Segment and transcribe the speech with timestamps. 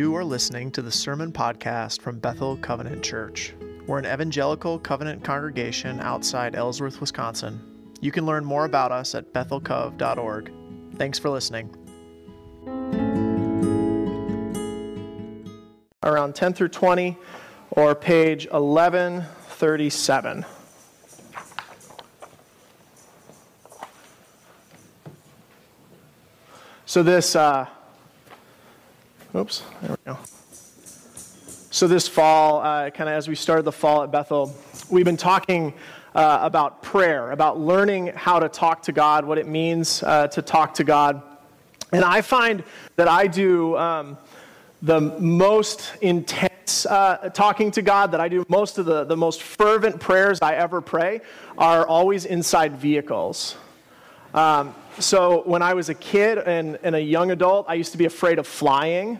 [0.00, 3.52] You are listening to the Sermon Podcast from Bethel Covenant Church.
[3.86, 7.92] We're an evangelical covenant congregation outside Ellsworth, Wisconsin.
[8.00, 10.52] You can learn more about us at bethelcov.org.
[10.96, 11.68] Thanks for listening.
[16.02, 17.18] Around 10 through 20,
[17.72, 20.46] or page 1137.
[26.86, 27.36] So, this.
[27.36, 27.66] Uh,
[29.32, 30.18] Oops, there we go.
[31.70, 34.52] So, this fall, uh, kind of as we started the fall at Bethel,
[34.90, 35.72] we've been talking
[36.16, 40.42] uh, about prayer, about learning how to talk to God, what it means uh, to
[40.42, 41.22] talk to God.
[41.92, 42.64] And I find
[42.96, 44.18] that I do um,
[44.82, 49.42] the most intense uh, talking to God, that I do most of the, the most
[49.42, 51.20] fervent prayers I ever pray
[51.56, 53.56] are always inside vehicles.
[54.34, 57.98] Um, so when I was a kid and, and, a young adult, I used to
[57.98, 59.18] be afraid of flying.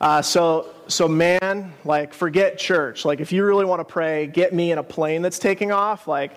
[0.00, 3.04] Uh, so, so man, like, forget church.
[3.04, 6.08] Like, if you really want to pray, get me in a plane that's taking off.
[6.08, 6.32] Like,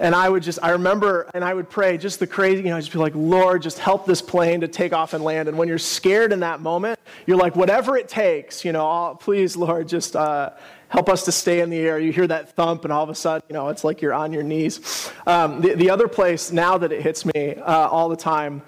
[0.00, 2.80] and I would just, I remember, and I would pray just the crazy, you know,
[2.80, 5.48] just be like, Lord, just help this plane to take off and land.
[5.48, 9.56] And when you're scared in that moment, you're like, whatever it takes, you know, please,
[9.56, 10.50] Lord, just uh,
[10.90, 11.98] help us to stay in the air.
[11.98, 14.32] You hear that thump, and all of a sudden, you know, it's like you're on
[14.32, 15.10] your knees.
[15.26, 18.60] Um, the, the other place now that it hits me uh, all the time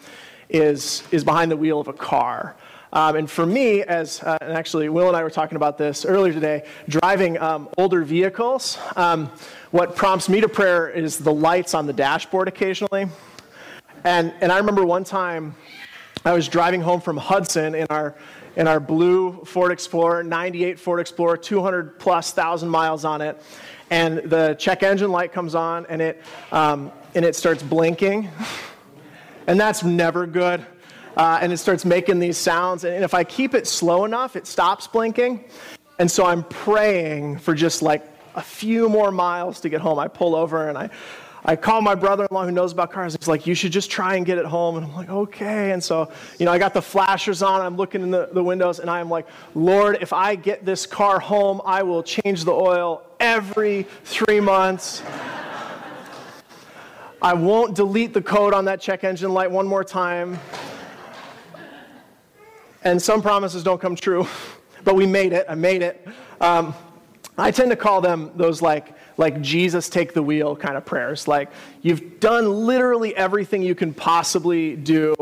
[0.48, 2.56] is, is behind the wheel of a car.
[2.92, 6.04] Um, and for me, as uh, and actually Will and I were talking about this
[6.04, 9.30] earlier today, driving um, older vehicles, um,
[9.70, 13.08] what prompts me to prayer is the lights on the dashboard occasionally.
[14.04, 15.54] And, and I remember one time
[16.24, 18.14] I was driving home from Hudson in our
[18.54, 23.42] in our blue Ford Explorer, 98 Ford Explorer, 200 plus thousand miles on it.
[23.90, 28.30] And the check engine light comes on and it, um, and it starts blinking.
[29.46, 30.64] And that's never good.
[31.16, 32.84] Uh, and it starts making these sounds.
[32.84, 35.44] And if I keep it slow enough, it stops blinking.
[35.98, 39.98] And so I'm praying for just like a few more miles to get home.
[39.98, 40.90] I pull over and I
[41.44, 43.16] I call my brother-in-law who knows about cars.
[43.18, 44.76] He's like, you should just try and get it home.
[44.76, 45.72] And I'm like, okay.
[45.72, 47.60] And so, you know, I got the flashers on.
[47.60, 49.26] I'm looking in the, the windows and I'm like,
[49.56, 55.02] Lord, if I get this car home, I will change the oil every three months.
[57.22, 60.38] I won't delete the code on that check engine light one more time.
[62.84, 64.28] And some promises don't come true,
[64.84, 65.46] but we made it.
[65.48, 66.06] I made it.
[66.40, 66.74] Um,
[67.38, 71.28] I tend to call them those like like Jesus take the wheel kind of prayers.
[71.28, 71.50] Like
[71.80, 75.14] you've done literally everything you can possibly do.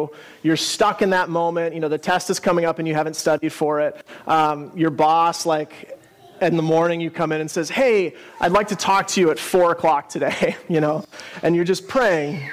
[0.42, 1.74] You're stuck in that moment.
[1.74, 4.04] You know, the test is coming up and you haven't studied for it.
[4.26, 5.98] Um, your boss, like,
[6.40, 9.30] in the morning you come in and says, Hey, I'd like to talk to you
[9.30, 11.04] at four o'clock today, you know,
[11.42, 12.48] and you're just praying.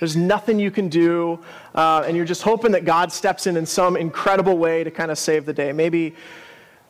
[0.00, 1.38] There's nothing you can do,
[1.74, 5.10] uh, and you're just hoping that God steps in in some incredible way to kind
[5.10, 5.72] of save the day.
[5.72, 6.14] Maybe,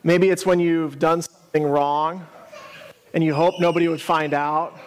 [0.02, 2.26] maybe it's when you've done something wrong
[3.12, 4.78] and you hope nobody would find out,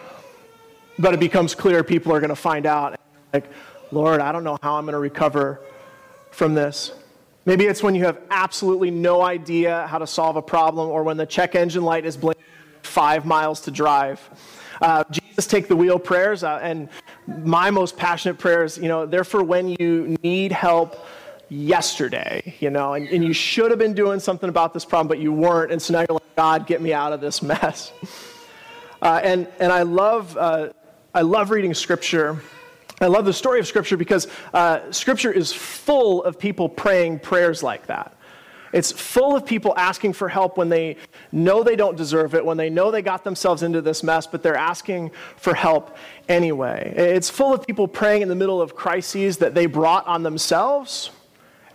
[0.98, 2.98] but it becomes clear people are going to find out.
[3.32, 3.48] Like,
[3.92, 5.60] Lord, I don't know how I'm going to recover
[6.32, 6.92] from this.
[7.44, 11.16] Maybe it's when you have absolutely no idea how to solve a problem, or when
[11.16, 12.42] the check engine light is blinking
[12.82, 14.28] five miles to drive.
[14.82, 16.88] Uh, Jesus, take the wheel prayers, uh, and
[17.44, 21.06] my most passionate prayers, you know, they're for when you need help
[21.48, 25.18] yesterday, you know, and, and you should have been doing something about this problem, but
[25.18, 25.70] you weren't.
[25.72, 27.92] And so now you're like, God, get me out of this mess.
[29.02, 30.70] Uh, and, and I love, uh,
[31.14, 32.40] I love reading scripture.
[32.98, 37.62] I love the story of scripture because uh, scripture is full of people praying prayers
[37.62, 38.16] like that.
[38.72, 40.96] It's full of people asking for help when they
[41.30, 44.42] know they don't deserve it, when they know they got themselves into this mess, but
[44.42, 45.96] they're asking for help
[46.28, 46.94] anyway.
[46.96, 51.10] It's full of people praying in the middle of crises that they brought on themselves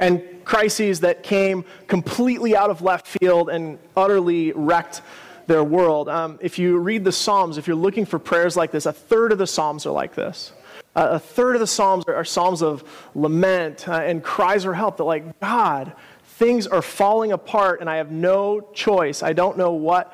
[0.02, 5.02] and crises that came completely out of left field and utterly wrecked
[5.48, 6.10] their world.
[6.10, 9.32] Um, if you read the Psalms, if you're looking for prayers like this, a third
[9.32, 10.54] of the Psalms are like this.
[10.96, 12.84] Uh, a third of the Psalms are, are Psalms of
[13.16, 15.94] lament uh, and cries for help that, like, God,
[16.24, 19.22] things are falling apart and I have no choice.
[19.22, 20.14] I don't know what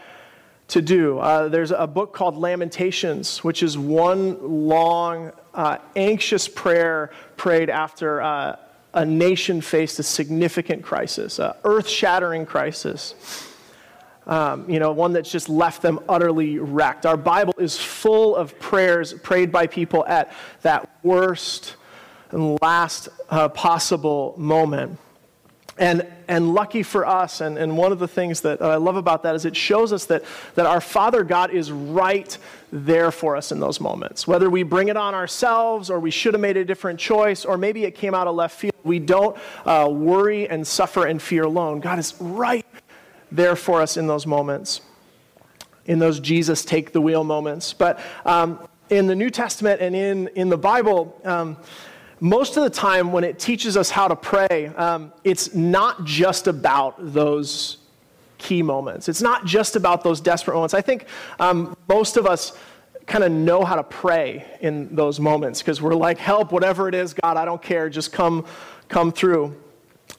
[0.68, 1.18] to do.
[1.20, 4.38] Uh, there's a book called Lamentations, which is one
[4.68, 8.58] long, uh, anxious prayer prayed after uh,
[8.94, 13.16] a nation faced a significant crisis, an earth shattering crisis.
[14.26, 17.06] Um, you know, one that's just left them utterly wrecked.
[17.06, 21.78] Our Bible is full of prayers prayed by people at that worst
[22.32, 25.00] and last uh, possible moment.
[25.80, 29.22] And, and lucky for us, and, and one of the things that I love about
[29.24, 30.24] that is it shows us that,
[30.56, 32.36] that our Father God is right
[32.72, 34.28] there for us in those moments.
[34.28, 37.58] Whether we bring it on ourselves, or we should have made a different choice, or
[37.58, 41.44] maybe it came out of left field, we don't uh, worry and suffer and fear
[41.44, 41.80] alone.
[41.80, 42.66] God is right
[43.32, 44.82] there for us in those moments,
[45.86, 47.74] in those Jesus take the wheel moments.
[47.74, 48.60] But um,
[48.90, 51.58] in the New Testament and in, in the Bible, um,
[52.20, 56.48] most of the time when it teaches us how to pray, um, it's not just
[56.48, 57.78] about those
[58.38, 59.10] key moments.
[59.10, 60.74] It's not just about those desperate moments.
[60.74, 61.06] I think
[61.40, 62.58] um, most of us
[63.06, 66.96] kind of know how to pray in those moments because we're like, help, whatever it
[66.96, 68.46] is, God, I don't care, just come,
[68.90, 69.56] come through.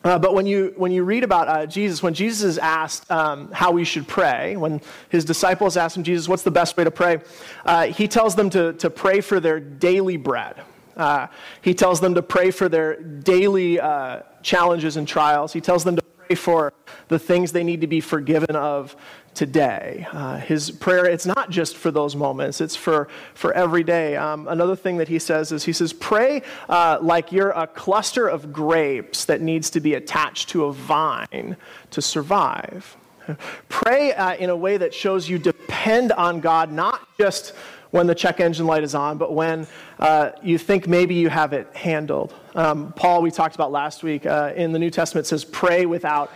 [0.03, 3.51] Uh, but when you, when you read about uh, Jesus, when Jesus is asked um,
[3.51, 6.91] how we should pray, when his disciples ask him, Jesus, what's the best way to
[6.91, 7.19] pray?
[7.65, 10.55] Uh, he tells them to, to pray for their daily bread.
[10.99, 11.27] Uh,
[11.61, 15.53] he tells them to pray for their daily uh, challenges and trials.
[15.53, 16.73] He tells them to pray for
[17.07, 18.95] the things they need to be forgiven of
[19.33, 20.05] today.
[20.11, 24.17] Uh, his prayer, it's not just for those moments, it's for, for every day.
[24.17, 28.27] Um, another thing that he says is he says, pray uh, like you're a cluster
[28.27, 31.55] of grapes that needs to be attached to a vine
[31.91, 32.97] to survive.
[33.69, 37.53] Pray uh, in a way that shows you depend on God, not just
[37.91, 39.67] when the check engine light is on, but when
[39.99, 42.33] uh, you think maybe you have it handled.
[42.55, 46.31] Um, Paul, we talked about last week, uh, in the New Testament says, pray without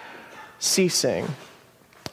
[0.59, 1.27] ceasing.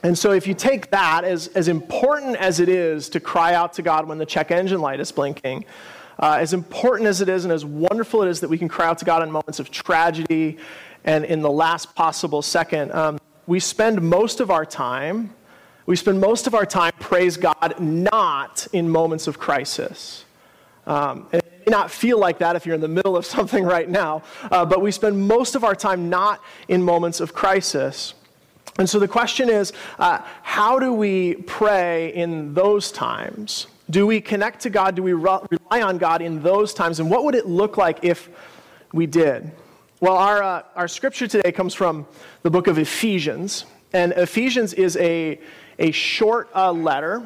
[0.03, 3.75] And so, if you take that, as, as important as it is to cry out
[3.75, 5.67] to God when the check engine light is blinking,
[6.19, 8.87] uh, as important as it is and as wonderful it is that we can cry
[8.87, 10.59] out to God in moments of tragedy
[11.05, 15.33] and in the last possible second, um, we spend most of our time
[15.91, 20.25] we spend most of our time, praise God, not in moments of crisis.
[20.87, 23.89] Um, it may not feel like that if you're in the middle of something right
[23.89, 24.23] now,
[24.53, 28.15] uh, but we spend most of our time not in moments of crisis.
[28.79, 33.67] And so the question is uh, how do we pray in those times?
[33.91, 34.95] Do we connect to God?
[34.95, 37.01] Do we re- rely on God in those times?
[37.01, 38.29] And what would it look like if
[38.93, 39.51] we did?
[39.99, 42.07] Well, our, uh, our scripture today comes from
[42.43, 43.65] the book of Ephesians.
[43.93, 45.41] And Ephesians is a,
[45.81, 47.23] a short uh, letter.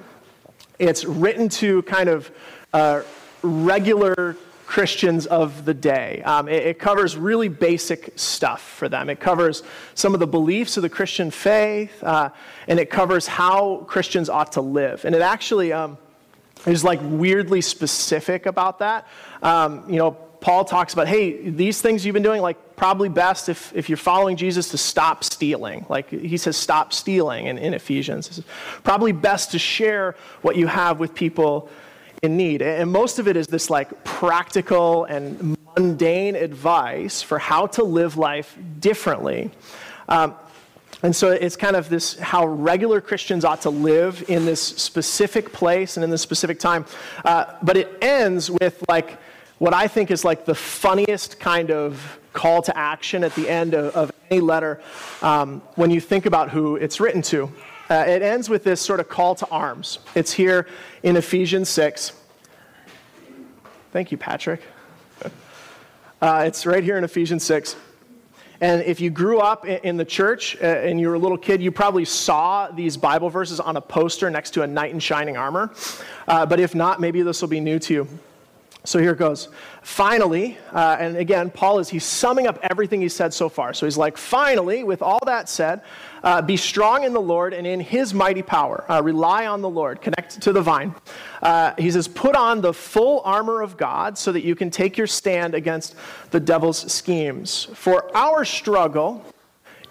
[0.79, 2.31] It's written to kind of
[2.73, 3.03] uh,
[3.43, 6.23] regular Christians of the day.
[6.25, 9.11] Um, it, it, covers really basic stuff for them.
[9.11, 9.63] It covers
[9.95, 12.31] some of the beliefs of the Christian faith, uh,
[12.67, 15.05] and it covers how Christians ought to live.
[15.05, 15.99] And it actually um,
[16.67, 19.07] is like weirdly specific about that.
[19.43, 23.49] Um, you know, Paul talks about, hey, these things you've been doing, like probably best
[23.49, 25.87] if, if you're following Jesus to stop stealing.
[25.89, 28.43] Like he says, stop stealing in, in Ephesians.
[28.83, 31.71] Probably best to share what you have with people
[32.23, 32.61] in need.
[32.61, 38.19] And most of it is this like practical and mundane advice for how to live
[38.19, 39.51] life differently.
[40.11, 40.35] Um,
[41.03, 45.55] and so it's kind of this how regular Christians ought to live in this specific
[45.55, 46.85] place and in this specific time.
[47.25, 49.19] Uh, but it ends with like,
[49.59, 53.75] what I think is like the funniest kind of call to action at the end
[53.75, 54.81] of, of any letter
[55.23, 57.51] um, when you think about who it's written to.
[57.89, 59.99] Uh, it ends with this sort of call to arms.
[60.15, 60.67] It's here
[61.03, 62.13] in Ephesians 6.
[63.93, 64.61] Thank you, Patrick.
[66.23, 67.77] Uh, it's right here in Ephesians 6.
[68.63, 71.61] And if you grew up in the church uh, and you were a little kid,
[71.61, 75.37] you probably saw these Bible verses on a poster next to a knight in shining
[75.37, 75.75] armor.
[76.27, 78.09] Uh, but if not, maybe this will be new to you.
[78.87, 79.49] So here it goes.
[79.81, 83.73] Finally, uh, and again, Paul is he's summing up everything he said so far.
[83.73, 85.81] So he's like, finally, with all that said,
[86.23, 88.85] uh, be strong in the Lord and in His mighty power.
[88.91, 90.03] Uh, rely on the Lord.
[90.03, 90.95] Connect to the vine.
[91.43, 94.99] Uh, he says, put on the full armor of God so that you can take
[94.99, 95.95] your stand against
[96.31, 97.69] the devil's schemes.
[97.73, 99.25] For our struggle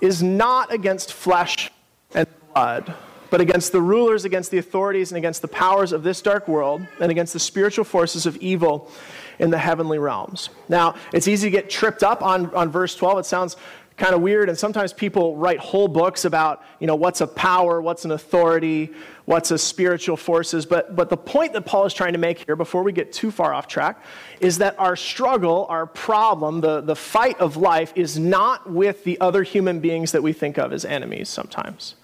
[0.01, 1.71] is not against flesh
[2.13, 2.93] and blood
[3.33, 6.85] but against the rulers, against the authorities, and against the powers of this dark world,
[6.99, 8.91] and against the spiritual forces of evil
[9.39, 10.51] in the heavenly realms.
[10.69, 13.17] Now, it's easy to get tripped up on, on verse 12.
[13.17, 13.57] It sounds
[13.97, 17.81] kind of weird, and sometimes people write whole books about, you know, what's a power,
[17.81, 18.93] what's an authority,
[19.25, 20.67] what's a spiritual forces.
[20.67, 23.31] But, but the point that Paul is trying to make here, before we get too
[23.31, 23.99] far off track,
[24.41, 29.19] is that our struggle, our problem, the, the fight of life is not with the
[29.19, 31.95] other human beings that we think of as enemies sometimes.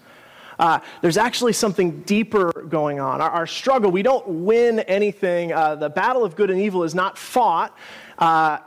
[0.60, 3.22] Uh, there's actually something deeper going on.
[3.22, 5.54] Our, our struggle, we don't win anything.
[5.54, 7.74] Uh, the battle of good and evil is not fought.
[8.18, 8.58] Uh,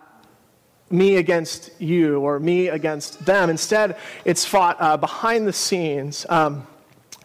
[0.89, 3.51] me against you or me against them.
[3.51, 6.65] Instead, it's fought uh, behind the scenes um,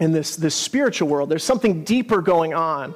[0.01, 1.31] in this, this spiritual world.
[1.31, 2.95] There's something deeper going on.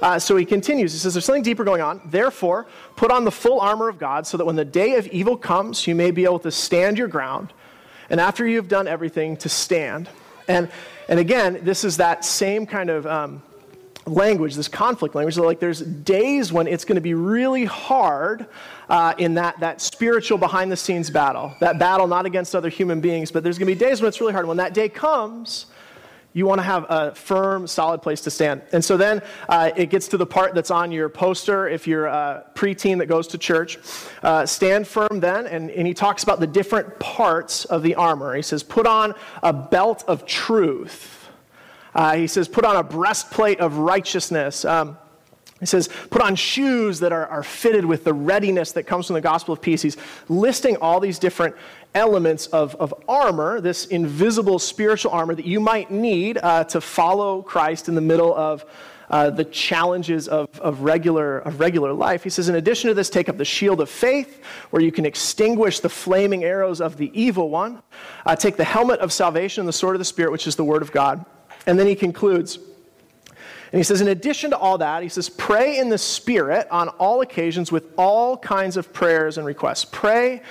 [0.00, 0.92] Uh, so he continues.
[0.92, 2.00] He says, There's something deeper going on.
[2.06, 5.36] Therefore, put on the full armor of God so that when the day of evil
[5.36, 7.52] comes, you may be able to stand your ground.
[8.08, 10.08] And after you've done everything, to stand.
[10.48, 10.70] And,
[11.08, 13.42] and again, this is that same kind of um,
[14.06, 15.34] language, this conflict language.
[15.34, 18.46] So like there's days when it's going to be really hard
[18.88, 21.54] uh, in that, that spiritual behind the scenes battle.
[21.60, 24.20] That battle not against other human beings, but there's going to be days when it's
[24.20, 24.46] really hard.
[24.46, 25.66] When that day comes,
[26.38, 28.62] you want to have a firm, solid place to stand.
[28.72, 32.06] And so then uh, it gets to the part that's on your poster if you're
[32.06, 33.76] a preteen that goes to church.
[34.22, 38.36] Uh, stand firm then, and, and he talks about the different parts of the armor.
[38.36, 41.28] He says, put on a belt of truth.
[41.92, 44.64] Uh, he says, put on a breastplate of righteousness.
[44.64, 44.96] Um,
[45.60, 49.14] he says, put on shoes that are, are fitted with the readiness that comes from
[49.14, 49.82] the gospel of peace.
[49.82, 49.96] He's
[50.28, 51.56] listing all these different
[51.94, 57.42] elements of, of armor, this invisible spiritual armor that you might need uh, to follow
[57.42, 58.64] Christ in the middle of
[59.10, 62.22] uh, the challenges of, of, regular, of regular life.
[62.22, 65.06] He says, in addition to this, take up the shield of faith, where you can
[65.06, 67.82] extinguish the flaming arrows of the evil one.
[68.26, 70.64] Uh, take the helmet of salvation and the sword of the Spirit, which is the
[70.64, 71.24] word of God.
[71.66, 72.58] And then he concludes,
[73.70, 76.88] and he says, in addition to all that, he says, pray in the Spirit on
[76.88, 79.84] all occasions with all kinds of prayers and requests.
[79.84, 80.42] Pray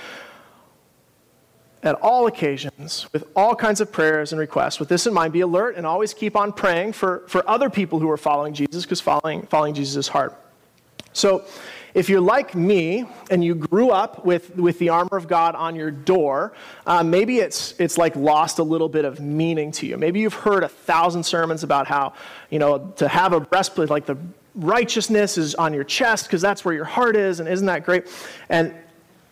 [1.82, 4.78] at all occasions with all kinds of prayers and requests.
[4.80, 7.98] With this in mind, be alert and always keep on praying for, for other people
[7.98, 10.32] who are following Jesus, because following, following Jesus is hard.
[11.12, 11.44] So,
[11.94, 15.74] if you're like me and you grew up with, with the armor of God on
[15.74, 16.52] your door,
[16.86, 19.96] uh, maybe it's, it's like lost a little bit of meaning to you.
[19.96, 22.12] Maybe you've heard a thousand sermons about how,
[22.50, 24.16] you know, to have a breastplate, like the
[24.54, 28.06] righteousness is on your chest because that's where your heart is, and isn't that great?
[28.48, 28.74] And,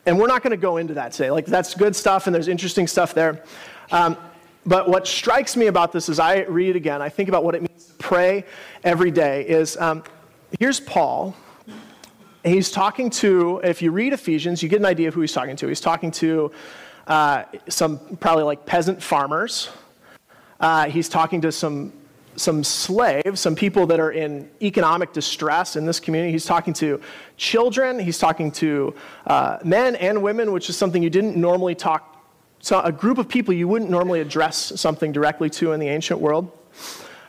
[0.07, 1.31] and we're not going to go into that today.
[1.31, 3.43] Like, that's good stuff, and there's interesting stuff there.
[3.91, 4.17] Um,
[4.65, 7.55] but what strikes me about this as I read it again, I think about what
[7.55, 8.45] it means to pray
[8.85, 10.03] every day, is um,
[10.59, 11.37] here's Paul
[12.47, 15.57] he's talking to, if you read Ephesians, you get an idea of who he's talking
[15.57, 15.67] to.
[15.69, 16.53] He's talking to
[17.07, 19.71] uh, some probably like peasant farmers.
[20.61, 21.93] Uh, he's talking to some,
[22.37, 26.33] some slaves, some people that are in economic distress in this community.
[26.33, 27.01] He's talking to
[27.37, 27.99] children.
[27.99, 28.95] He's talking to
[29.27, 32.17] uh, men and women, which is something you didn't normally talk
[32.61, 36.19] so a group of people you wouldn't normally address something directly to in the ancient
[36.21, 36.51] world.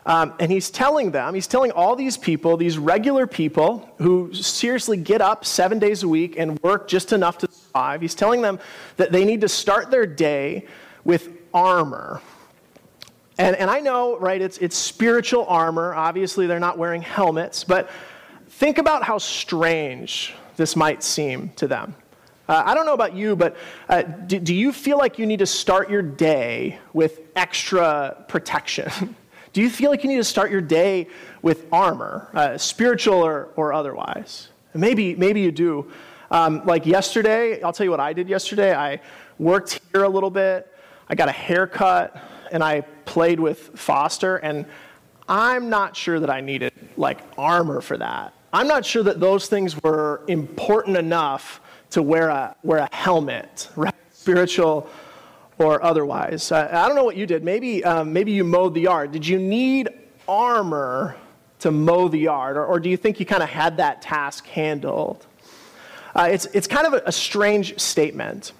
[0.07, 4.95] Um, and he's telling them, he's telling all these people, these regular people who seriously
[4.95, 8.57] get up seven days a week and work just enough to survive, he's telling them
[8.95, 10.65] that they need to start their day
[11.03, 12.21] with armor.
[13.37, 15.93] And, and I know, right, it's, it's spiritual armor.
[15.93, 17.89] Obviously, they're not wearing helmets, but
[18.47, 21.93] think about how strange this might seem to them.
[22.47, 23.57] Uh, I don't know about you, but
[23.89, 29.15] uh, do, do you feel like you need to start your day with extra protection?
[29.57, 31.07] Do you feel like you need to start your day
[31.41, 34.49] with armor, uh, spiritual or, or otherwise?
[34.75, 35.91] maybe, maybe you do.
[36.29, 38.75] Um, like yesterday, I'll tell you what I did yesterday.
[38.75, 39.01] I
[39.39, 40.71] worked here a little bit,
[41.09, 42.15] I got a haircut,
[42.51, 44.67] and I played with Foster, and
[45.27, 48.35] I'm not sure that I needed like armor for that.
[48.53, 53.69] I'm not sure that those things were important enough to wear a, wear a helmet,
[53.75, 53.95] right?
[54.11, 54.87] Spiritual
[55.59, 56.51] or otherwise.
[56.51, 57.43] I, don't know what you did.
[57.43, 59.11] Maybe, um, maybe you mowed the yard.
[59.11, 59.89] Did you need
[60.27, 61.15] armor
[61.59, 64.45] to mow the yard, or, or do you think you kind of had that task
[64.45, 65.25] handled?
[66.15, 68.53] Uh, it's, it's kind of a, a strange statement.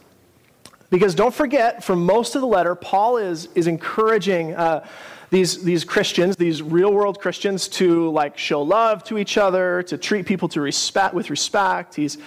[0.90, 4.88] Because don't forget, for most of the letter, Paul is, is encouraging uh,
[5.30, 9.98] these, these Christians, these real world Christians, to like show love to each other, to
[9.98, 11.96] treat people to respect, with respect.
[11.96, 12.18] He's,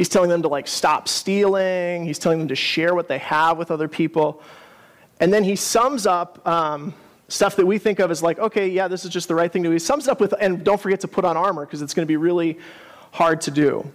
[0.00, 2.06] He's telling them to like stop stealing.
[2.06, 4.42] He's telling them to share what they have with other people.
[5.20, 6.94] And then he sums up um,
[7.28, 9.62] stuff that we think of as like, okay, yeah, this is just the right thing
[9.64, 9.72] to do.
[9.74, 12.08] He sums up with, and don't forget to put on armor because it's going to
[12.08, 12.58] be really
[13.10, 13.92] hard to do.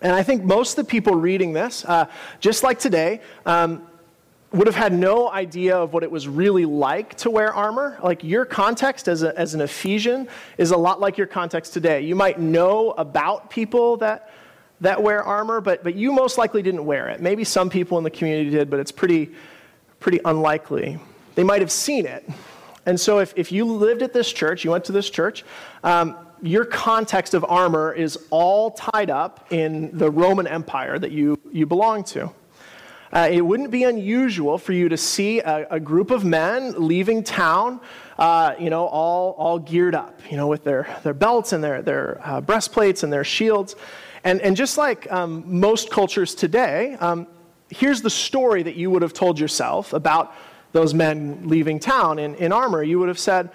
[0.00, 2.06] And I think most of the people reading this, uh,
[2.40, 3.86] just like today, um,
[4.52, 7.98] would have had no idea of what it was really like to wear armor.
[8.02, 12.00] Like your context as, a, as an Ephesian is a lot like your context today.
[12.00, 14.30] You might know about people that
[14.80, 17.20] that wear armor, but, but you most likely didn't wear it.
[17.20, 19.30] Maybe some people in the community did, but it's pretty,
[19.98, 20.98] pretty unlikely.
[21.34, 22.28] They might have seen it.
[22.86, 25.44] And so if, if you lived at this church, you went to this church,
[25.82, 31.38] um, your context of armor is all tied up in the Roman Empire that you,
[31.50, 32.30] you belong to.
[33.12, 37.24] Uh, it wouldn't be unusual for you to see a, a group of men leaving
[37.24, 37.80] town,
[38.18, 41.80] uh, you know, all, all geared up, you know, with their, their belts and their,
[41.80, 43.76] their uh, breastplates and their shields.
[44.24, 47.26] And, and just like um, most cultures today, um,
[47.70, 50.34] here's the story that you would have told yourself about
[50.72, 52.82] those men leaving town in, in armor.
[52.82, 53.50] You would have said,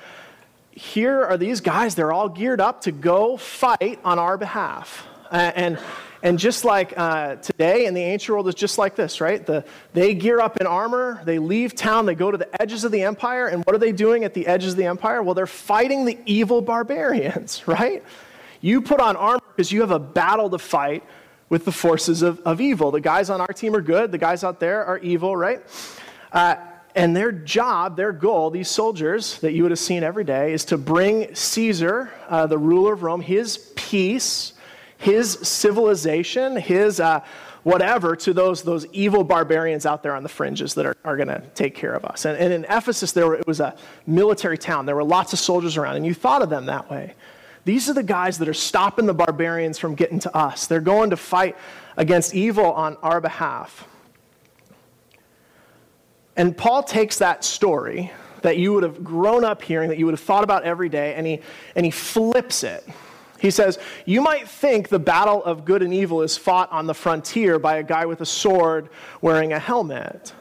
[0.72, 5.07] Here are these guys, they're all geared up to go fight on our behalf.
[5.29, 5.79] And,
[6.24, 9.46] And just like uh, today in the ancient world is just like this, right?
[9.46, 12.94] The, they gear up in armor, they leave town, they go to the edges of
[12.94, 15.22] the empire, and what are they doing at the edges of the empire?
[15.22, 18.06] Well, they're fighting the evil barbarians, right?
[18.62, 21.03] You put on armor because you have a battle to fight
[21.50, 22.89] with the forces of, of evil.
[22.92, 25.62] The guys on our team are good, the guys out there are evil, right?
[26.32, 26.56] Uh,
[26.96, 30.63] and their job, their goal, these soldiers that you would have seen every day, is
[30.65, 34.53] to bring Caesar, uh, the ruler of Rome, his peace,
[35.03, 37.19] his civilization, his uh,
[37.63, 41.27] whatever to those, those evil barbarians out there on the fringes that are, are going
[41.27, 42.24] to take care of us.
[42.24, 43.75] And, and in Ephesus, there were, it was a
[44.07, 44.86] military town.
[44.86, 47.15] There were lots of soldiers around, and you thought of them that way.
[47.65, 50.67] These are the guys that are stopping the barbarians from getting to us.
[50.67, 51.57] They're going to fight
[51.98, 53.86] against evil on our behalf.
[56.38, 58.10] And Paul takes that story
[58.41, 61.13] that you would have grown up hearing, that you would have thought about every day,
[61.15, 61.41] and he,
[61.75, 62.88] and he flips it.
[63.43, 66.93] He says, You might think the battle of good and evil is fought on the
[66.93, 68.88] frontier by a guy with a sword
[69.21, 70.33] wearing a helmet.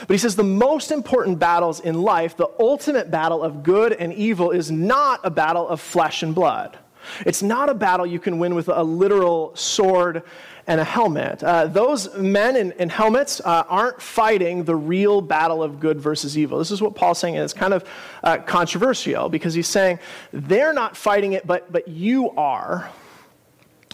[0.00, 4.12] But he says the most important battles in life, the ultimate battle of good and
[4.12, 6.78] evil, is not a battle of flesh and blood.
[7.26, 10.22] It's not a battle you can win with a literal sword
[10.66, 11.42] and a helmet.
[11.42, 16.38] Uh, those men in, in helmets uh, aren't fighting the real battle of good versus
[16.38, 16.58] evil.
[16.58, 17.84] This is what Paul's saying, and it's kind of
[18.22, 19.98] uh, controversial because he's saying
[20.32, 22.90] they're not fighting it, but, but you are.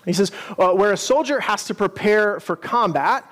[0.05, 3.25] He says, uh, where a soldier has to prepare for combat,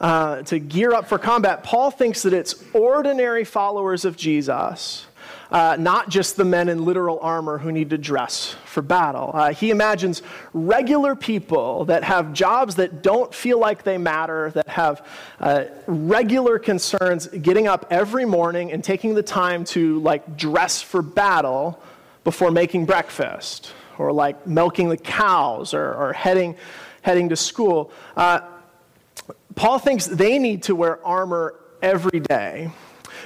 [0.00, 5.06] uh, to gear up for combat, Paul thinks that it's ordinary followers of Jesus
[5.54, 9.30] uh, not just the men in literal armor who need to dress for battle.
[9.32, 10.20] Uh, he imagines
[10.52, 15.06] regular people that have jobs that don't feel like they matter, that have
[15.38, 21.02] uh, regular concerns, getting up every morning and taking the time to like dress for
[21.02, 21.80] battle
[22.24, 26.56] before making breakfast, or like milking the cows, or, or heading
[27.02, 27.92] heading to school.
[28.16, 28.40] Uh,
[29.54, 32.72] Paul thinks they need to wear armor every day.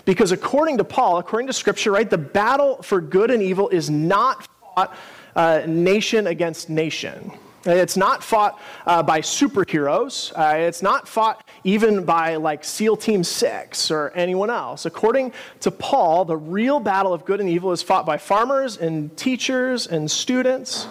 [0.09, 3.91] Because according to Paul, according to Scripture, right, the battle for good and evil is
[3.91, 4.97] not fought
[5.37, 7.31] uh, nation against nation.
[7.67, 10.33] It's not fought uh, by superheroes.
[10.35, 14.87] Uh, it's not fought even by like SEAL Team 6 or anyone else.
[14.87, 19.15] According to Paul, the real battle of good and evil is fought by farmers and
[19.15, 20.89] teachers and students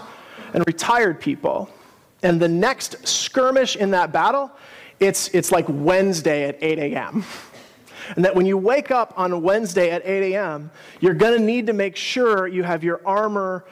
[0.54, 1.72] and retired people.
[2.22, 4.52] And the next skirmish in that battle,
[5.00, 7.26] it's, it's like Wednesday at 8 a.m.
[8.16, 11.68] And that when you wake up on Wednesday at 8 a.m., you're going to need
[11.68, 13.66] to make sure you have your armor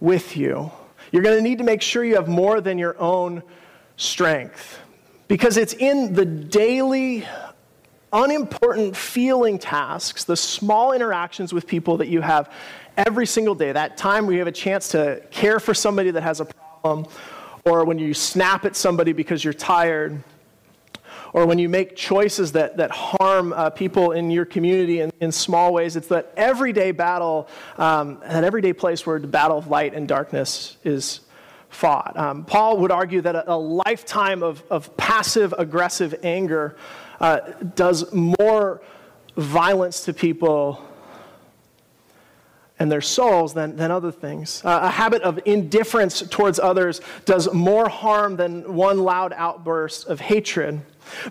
[0.00, 0.70] with you.
[1.12, 3.42] You're going to need to make sure you have more than your own
[3.96, 4.80] strength.
[5.28, 7.26] Because it's in the daily,
[8.12, 12.52] unimportant feeling tasks, the small interactions with people that you have
[12.96, 16.22] every single day, that time where you have a chance to care for somebody that
[16.22, 17.06] has a problem,
[17.64, 20.22] or when you snap at somebody because you're tired
[21.32, 25.32] or when you make choices that, that harm uh, people in your community in, in
[25.32, 25.96] small ways.
[25.96, 30.76] It's that everyday battle, um, that everyday place where the battle of light and darkness
[30.84, 31.20] is
[31.68, 32.16] fought.
[32.16, 36.76] Um, Paul would argue that a, a lifetime of, of passive aggressive anger
[37.20, 37.40] uh,
[37.74, 38.80] does more
[39.36, 40.82] violence to people
[42.78, 44.62] and their souls than, than other things.
[44.64, 50.20] Uh, a habit of indifference towards others does more harm than one loud outburst of
[50.20, 50.80] hatred.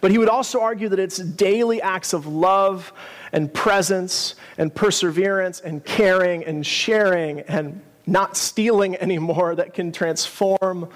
[0.01, 2.93] But he would also argue that it's daily acts of love
[3.31, 10.89] and presence and perseverance and caring and sharing and not stealing anymore that can transform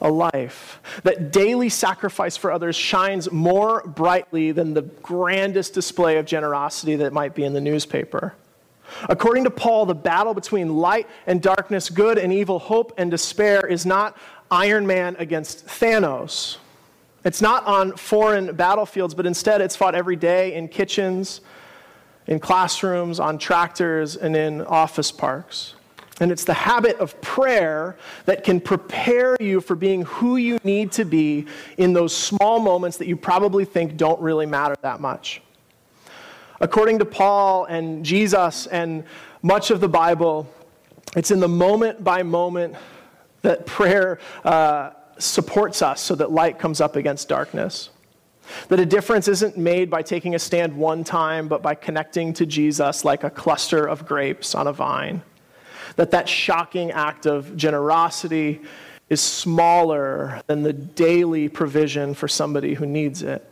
[0.00, 0.80] a life.
[1.02, 7.12] That daily sacrifice for others shines more brightly than the grandest display of generosity that
[7.12, 8.34] might be in the newspaper.
[9.08, 13.66] According to Paul, the battle between light and darkness, good and evil, hope and despair
[13.66, 14.16] is not
[14.50, 16.56] Iron Man against Thanos.
[17.24, 21.42] It's not on foreign battlefields, but instead it's fought every day in kitchens,
[22.26, 25.74] in classrooms, on tractors, and in office parks.
[26.20, 30.92] And it's the habit of prayer that can prepare you for being who you need
[30.92, 31.46] to be
[31.78, 35.42] in those small moments that you probably think don't really matter that much.
[36.60, 39.04] According to Paul and Jesus and
[39.42, 40.46] much of the Bible,
[41.16, 42.76] it's in the moment by moment
[43.42, 47.88] that prayer uh, supports us so that light comes up against darkness.
[48.68, 52.44] That a difference isn't made by taking a stand one time, but by connecting to
[52.44, 55.22] Jesus like a cluster of grapes on a vine.
[55.96, 58.60] That that shocking act of generosity
[59.08, 63.49] is smaller than the daily provision for somebody who needs it.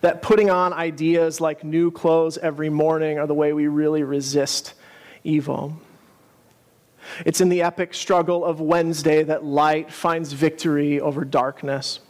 [0.00, 4.74] That putting on ideas like new clothes every morning are the way we really resist
[5.24, 5.76] evil.
[7.24, 12.00] It's in the epic struggle of Wednesday that light finds victory over darkness.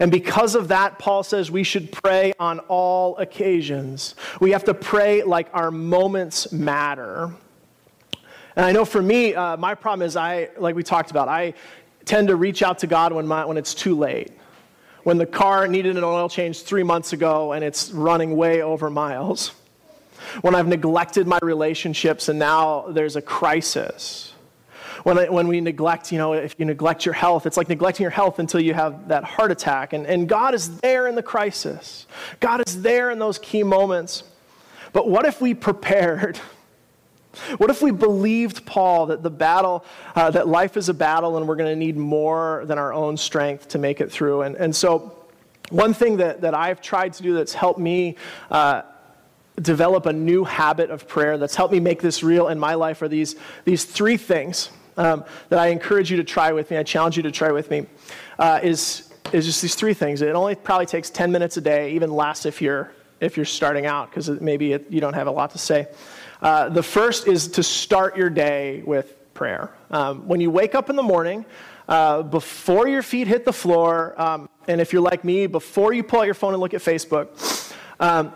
[0.00, 4.16] And because of that, Paul says we should pray on all occasions.
[4.40, 7.32] We have to pray like our moments matter.
[8.56, 11.54] And I know for me, uh, my problem is I, like we talked about, I
[12.04, 14.32] tend to reach out to God when, my, when it's too late.
[15.04, 18.90] When the car needed an oil change three months ago and it's running way over
[18.90, 19.52] miles.
[20.42, 24.34] When I've neglected my relationships and now there's a crisis
[25.02, 28.04] when, I, when we neglect, you know, if you neglect your health, it's like neglecting
[28.04, 29.92] your health until you have that heart attack.
[29.92, 32.06] And, and God is there in the crisis,
[32.40, 34.24] God is there in those key moments.
[34.92, 36.40] But what if we prepared?
[37.58, 41.46] What if we believed Paul that the battle, uh, that life is a battle and
[41.46, 44.42] we're going to need more than our own strength to make it through?
[44.42, 45.14] And, and so,
[45.70, 48.16] one thing that, that I've tried to do that's helped me
[48.50, 48.82] uh,
[49.60, 53.02] develop a new habit of prayer, that's helped me make this real in my life,
[53.02, 56.82] are these, these three things um, that I encourage you to try with me, I
[56.82, 57.86] challenge you to try with me,
[58.38, 60.22] uh, is, is just these three things.
[60.22, 63.86] It only probably takes 10 minutes a day, even less if you're, if you're starting
[63.86, 65.88] out, because maybe it, you don't have a lot to say.
[66.40, 69.72] Uh, the first is to start your day with prayer.
[69.90, 71.44] Um, when you wake up in the morning,
[71.88, 76.02] uh, before your feet hit the floor, um, and if you're like me, before you
[76.02, 78.32] pull out your phone and look at Facebook, um,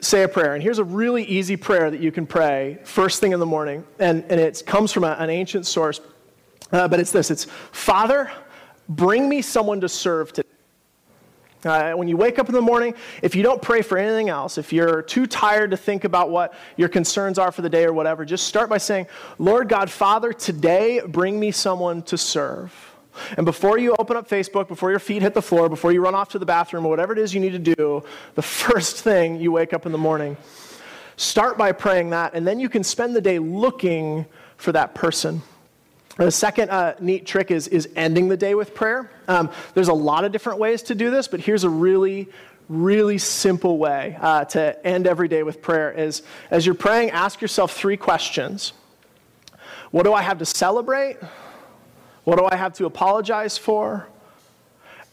[0.00, 0.54] say a prayer.
[0.54, 3.84] And here's a really easy prayer that you can pray first thing in the morning.
[3.98, 6.00] And, and it comes from a, an ancient source,
[6.72, 8.30] uh, but it's this it's Father,
[8.88, 10.49] bring me someone to serve today.
[11.64, 14.56] Uh, when you wake up in the morning, if you don't pray for anything else,
[14.56, 17.92] if you're too tired to think about what your concerns are for the day or
[17.92, 19.06] whatever, just start by saying,
[19.38, 22.74] Lord God, Father, today bring me someone to serve.
[23.36, 26.14] And before you open up Facebook, before your feet hit the floor, before you run
[26.14, 28.02] off to the bathroom, or whatever it is you need to do,
[28.36, 30.38] the first thing you wake up in the morning,
[31.16, 34.24] start by praying that, and then you can spend the day looking
[34.56, 35.42] for that person.
[36.20, 39.10] The second uh, neat trick is, is ending the day with prayer.
[39.26, 42.28] Um, there's a lot of different ways to do this, but here's a really,
[42.68, 47.40] really simple way uh, to end every day with prayer is as you're praying, ask
[47.40, 48.74] yourself three questions.
[49.92, 51.16] What do I have to celebrate?
[52.24, 54.06] What do I have to apologize for?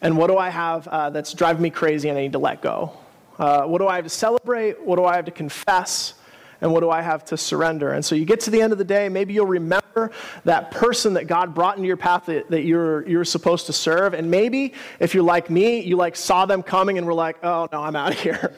[0.02, 2.62] And what do I have uh, that's driving me crazy and I need to let
[2.62, 2.92] go?
[3.40, 4.82] Uh, what do I have to celebrate?
[4.82, 6.16] What do I have to confess?
[6.62, 7.92] And what do I have to surrender?
[7.92, 10.12] And so you get to the end of the day, maybe you'll remember
[10.44, 14.14] that person that God brought into your path that, that you're, you're supposed to serve.
[14.14, 17.68] And maybe if you're like me, you like saw them coming and were like, oh
[17.72, 18.56] no, I'm out of here.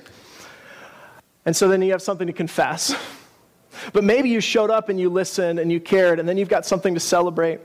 [1.46, 2.96] And so then you have something to confess.
[3.94, 6.66] But maybe you showed up and you listened and you cared, and then you've got
[6.66, 7.60] something to celebrate.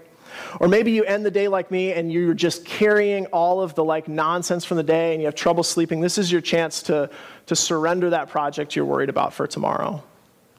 [0.60, 3.84] Or maybe you end the day like me and you're just carrying all of the
[3.84, 6.00] like nonsense from the day and you have trouble sleeping.
[6.00, 7.10] This is your chance to,
[7.46, 10.02] to surrender that project you're worried about for tomorrow.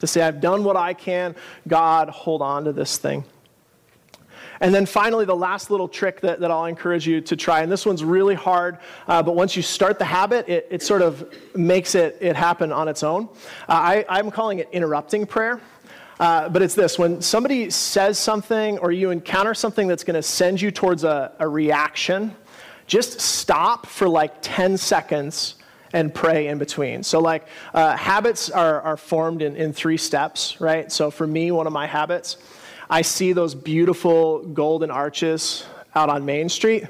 [0.00, 1.34] To say, I've done what I can.
[1.66, 3.24] God, hold on to this thing.
[4.60, 7.70] And then finally, the last little trick that, that I'll encourage you to try, and
[7.70, 11.30] this one's really hard, uh, but once you start the habit, it, it sort of
[11.54, 13.28] makes it, it happen on its own.
[13.68, 15.60] Uh, I, I'm calling it interrupting prayer.
[16.18, 20.22] Uh, but it's this when somebody says something or you encounter something that's going to
[20.22, 22.34] send you towards a, a reaction,
[22.86, 25.56] just stop for like 10 seconds
[25.96, 27.02] and pray in between.
[27.02, 30.92] So, like, uh, habits are, are formed in, in three steps, right?
[30.92, 32.36] So, for me, one of my habits,
[32.90, 36.84] I see those beautiful golden arches out on Main Street,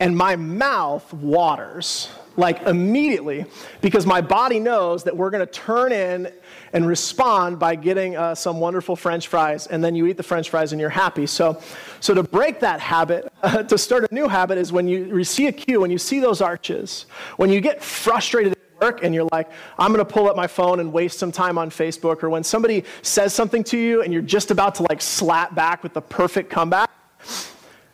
[0.00, 3.44] and my mouth waters like immediately
[3.80, 6.32] because my body knows that we're going to turn in
[6.72, 10.50] and respond by getting uh, some wonderful french fries and then you eat the french
[10.50, 11.26] fries and you're happy.
[11.26, 11.60] So
[12.00, 15.46] so to break that habit uh, to start a new habit is when you see
[15.46, 19.28] a cue when you see those arches when you get frustrated at work and you're
[19.32, 22.30] like i'm going to pull up my phone and waste some time on facebook or
[22.30, 25.94] when somebody says something to you and you're just about to like slap back with
[25.94, 26.90] the perfect comeback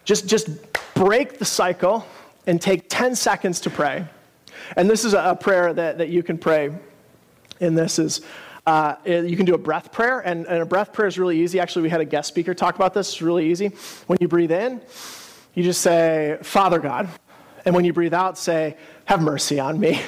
[0.05, 0.49] just just
[0.95, 2.05] break the cycle
[2.47, 4.07] and take 10 seconds to pray
[4.77, 6.73] and this is a prayer that, that you can pray
[7.61, 8.21] and this is
[8.67, 11.59] uh, you can do a breath prayer, and, and, a breath prayer is really easy.
[11.59, 13.09] Actually, we had a guest speaker talk about this.
[13.09, 13.69] It's really easy.
[14.09, 14.83] When you breathe in,
[15.55, 17.09] you just say, Father God.
[17.65, 20.03] And when you breathe out, say, Have mercy on me.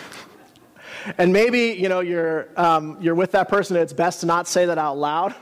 [1.19, 4.67] and maybe, you know, you're, um, you're with that person, it's best to not say
[4.67, 5.35] that out loud.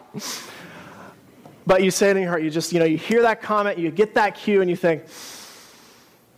[1.66, 3.80] but you say it in your heart, you just, you know, you hear that comment,
[3.80, 5.08] you get that cue, and you think,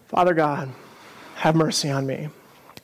[0.07, 0.73] Father God,
[1.35, 2.31] have mercy on me.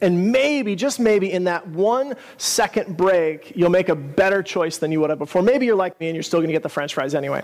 [0.01, 4.93] And maybe, just maybe, in that one second break, you'll make a better choice than
[4.93, 5.43] you would have before.
[5.43, 7.43] Maybe you're like me and you're still going to get the french fries anyway.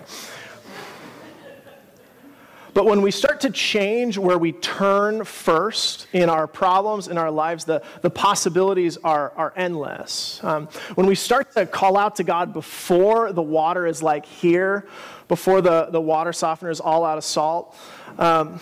[2.75, 7.31] But when we start to change where we turn first in our problems, in our
[7.31, 10.43] lives, the, the possibilities are, are endless.
[10.43, 14.88] Um, when we start to call out to God before the water is like here,
[15.29, 17.77] before the, the water softener is all out of salt,
[18.19, 18.59] um,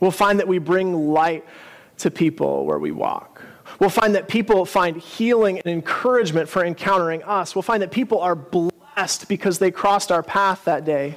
[0.00, 1.44] we'll find that we bring light
[2.02, 3.42] to people where we walk.
[3.78, 7.54] We'll find that people find healing and encouragement for encountering us.
[7.54, 11.16] We'll find that people are blessed because they crossed our path that day.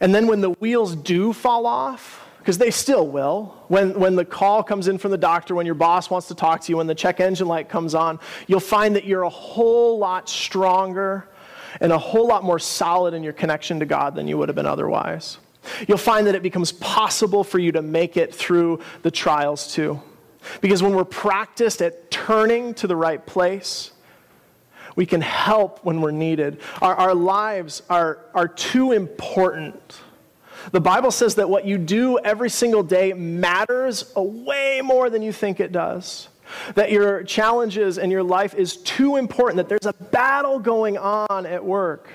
[0.00, 4.24] And then when the wheels do fall off, because they still will, when, when the
[4.24, 6.86] call comes in from the doctor, when your boss wants to talk to you, when
[6.86, 11.28] the check engine light comes on, you'll find that you're a whole lot stronger
[11.80, 14.56] and a whole lot more solid in your connection to God than you would have
[14.56, 15.38] been otherwise.
[15.86, 20.00] You'll find that it becomes possible for you to make it through the trials too.
[20.60, 23.92] Because when we're practiced at turning to the right place,
[24.96, 26.60] we can help when we're needed.
[26.80, 30.00] Our, our lives are, are too important.
[30.72, 35.32] The Bible says that what you do every single day matters way more than you
[35.32, 36.28] think it does.
[36.74, 41.46] That your challenges and your life is too important, that there's a battle going on
[41.46, 42.08] at work.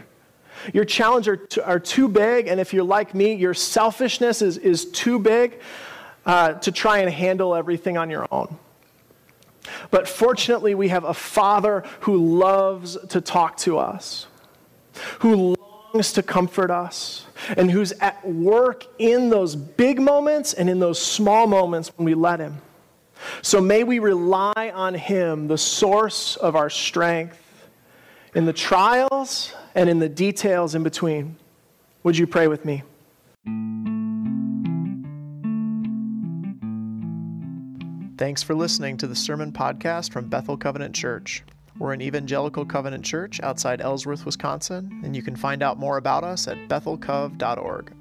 [0.73, 4.85] Your challenges are, are too big, and if you're like me, your selfishness is, is
[4.85, 5.59] too big
[6.25, 8.57] uh, to try and handle everything on your own.
[9.91, 14.27] But fortunately, we have a Father who loves to talk to us,
[15.19, 15.55] who
[15.93, 17.25] longs to comfort us,
[17.57, 22.13] and who's at work in those big moments and in those small moments when we
[22.13, 22.61] let Him.
[23.41, 27.39] So may we rely on Him, the source of our strength,
[28.35, 31.35] in the trials and in the details in between.
[32.03, 32.83] Would you pray with me?
[38.17, 41.43] Thanks for listening to the Sermon Podcast from Bethel Covenant Church.
[41.79, 46.23] We're an evangelical covenant church outside Ellsworth, Wisconsin, and you can find out more about
[46.23, 47.91] us at bethelcov.org.